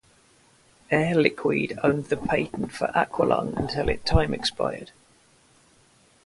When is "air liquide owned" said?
0.89-2.05